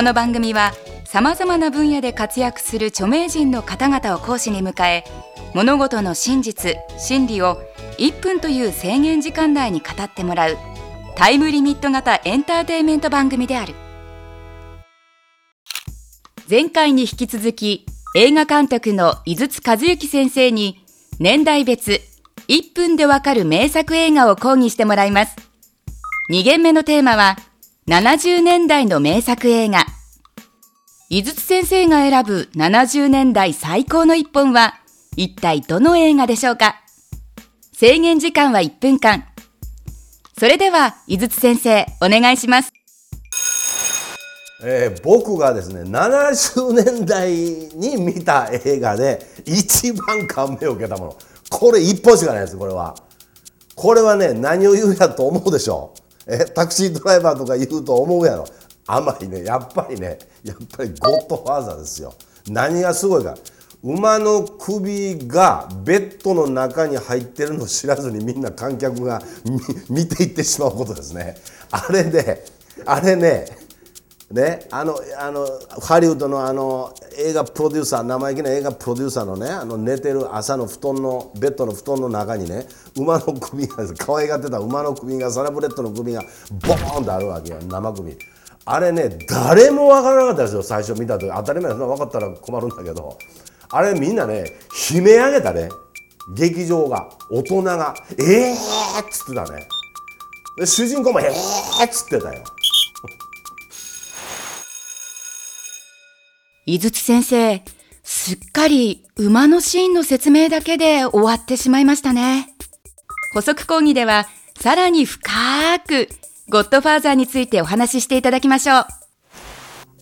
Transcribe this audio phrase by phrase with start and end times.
[0.00, 0.72] この番組は
[1.04, 5.04] さまざまな分野で活躍する著名人の方々を講師に迎え
[5.52, 7.60] 物事の真実真理を
[7.98, 10.56] 1分という制限時間内に語ってもらう
[11.16, 13.74] タイムリミット型エンターテイメント番組である。
[16.48, 17.84] 前回に引き続き
[18.16, 20.82] 映画監督の井筒和幸先生に
[21.18, 22.00] 年代別
[22.48, 25.36] 1分でわかる名作映画を講義してもらいます。
[26.32, 27.36] 2限目のテーマは
[27.90, 29.84] 70年代の名作映画
[31.08, 34.74] 井筒先生が選ぶ70年代最高の一本は
[35.16, 36.76] 一体どの映画でしょうか？
[37.72, 39.24] 制限時間は1分間。
[40.38, 42.72] それでは、井筒先生、お願いします。
[44.62, 51.16] えー、僕がですね70年代に見た映画で一番感銘を受けたもの。
[51.50, 52.94] これ一本しかないですこれは。
[53.74, 56.09] これはね何を言うやと思うでしょう。
[56.26, 58.46] えタクシードライバーとか言うと思うやろ。
[58.86, 62.14] 甘いねやっぱりねやっぱりゴッドファーザーですよ。
[62.48, 63.36] 何がすごいか。
[63.82, 69.22] 馬の首がベッドの中に入ってるの知らずにみんな観客が
[69.88, 71.36] 見ていってしまうことですね。
[71.70, 72.44] あれで
[72.84, 73.46] あれね
[74.30, 75.46] ねあのあの
[75.82, 88.16] ハリウッドのあの映画プロデューサー生意気な映画プロデューサーのねあの寝てる朝の布団のベッドの布団の中にね馬の首が可愛がってた馬の首がサラブレッドの首がボーンとあるわけよ生首。
[88.66, 91.28] あれね誰も分からなかったですよ最初見た時。
[91.34, 91.84] 当たり前です。
[91.84, 93.18] 分かったら困るんだけど。
[93.72, 94.44] あれみんなね
[94.92, 95.70] 悲鳴上げたね。
[96.36, 98.54] 劇場が大人が「ええー!」
[99.02, 99.66] っつってたね。
[100.64, 102.44] 主人公も「ええー!」っつってたよ。
[106.72, 107.64] 井筒先生
[108.04, 112.54] すっかり馬のシーンの説明だけで終わってしまいましたね。
[113.34, 114.28] 補足講義では
[114.60, 115.28] さらに深
[115.80, 116.08] く
[116.48, 118.86] ゴッドファーザーについてお話ししていただきましょう。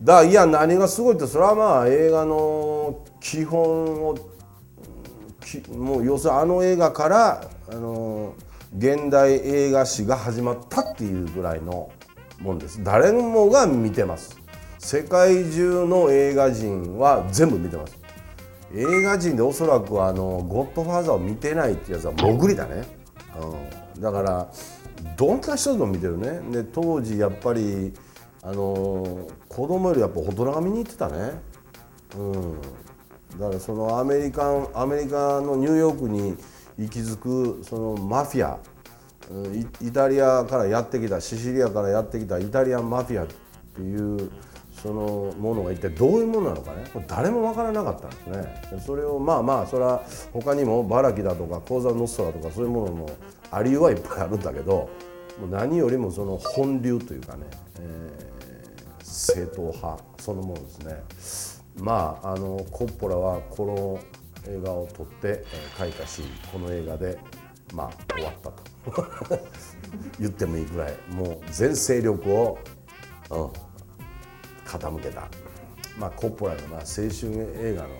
[0.00, 4.18] だいや何がすごいってそれはまあ映画の基本を
[5.72, 8.34] もう要するにあの映画からあの
[8.76, 11.92] 現代映画史が始まったっていうぐらいの
[12.40, 12.82] もんです。
[12.82, 14.36] 誰もが見てます。
[14.86, 17.98] 世界中の映画人は全部見てます。
[18.72, 22.84] 映画人でおそらくあの「ゴッドファーザー」を見てないってやつは潜りだね、
[23.96, 24.48] うん、だから
[25.16, 26.40] どんな人でも見てるね。
[26.52, 27.92] で当時やっぱり
[28.44, 31.32] あの子供よりやっぱ大人が見に行ってたね。
[32.16, 32.60] うん。
[33.40, 36.36] だからそのアメリカンアメリカのニューヨークに
[36.78, 38.60] 息づくそのマフィア。
[39.82, 43.26] イタリアからやってきたシシリアからやってきたイタリアンマフィアっ
[43.74, 44.30] ていう
[44.82, 46.84] そのものが一体どういうものなのかね。
[47.08, 48.80] 誰も分からなかったんですね。
[48.84, 53.10] それをまあまあそれは他にもバラキだとかコーザ・ノストラとかそういうものも
[53.50, 54.90] ありはいっぱいあるんだけど
[55.40, 57.44] もう何よりもその本流というかね、
[57.80, 60.68] えー、正統派そのもので
[61.20, 61.64] すね。
[61.78, 63.64] まああのコッポラはこ
[64.46, 66.22] の映画を撮って、えー、書いたし
[66.52, 67.18] この映画で
[67.74, 68.76] まあ終わったと。
[70.20, 72.58] 言ってもいいぐらいもう全勢力を、
[73.30, 73.50] うん、
[74.78, 75.28] 傾けた、
[75.98, 77.94] まあ、コッポラのまあ青春映画のも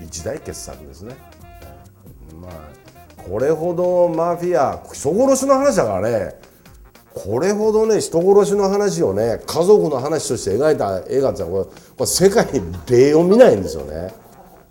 [0.00, 1.14] う一大傑作ですね。
[2.40, 2.52] まあ
[3.22, 6.34] これほどマフィア人殺しの話だからね。
[7.14, 14.12] これほどね人殺しの話をね家族の話として描いた映画ってこれこれ世界に例を見ないんですよね。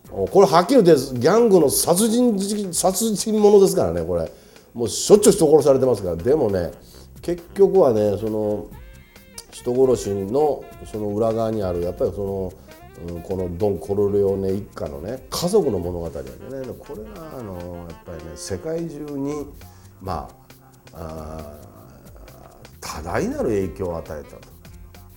[0.10, 2.38] これはっきり言ってギャングの殺人
[2.74, 4.30] 殺人者ですからねこれ。
[4.74, 6.16] もうしょっちゅう人殺されてますから。
[6.16, 6.72] でもね
[7.22, 8.68] 結局はねその
[9.52, 12.54] 人殺しのその裏側にあるやっぱりそ
[13.08, 16.22] の、うん、このドン・コルレオネ一家のね家族の物語やね。
[16.80, 17.56] これがあの
[17.90, 19.46] やっぱりね世界中に
[20.02, 20.30] ま
[20.94, 21.58] あ
[22.80, 24.38] 多大なる影響を与えたと。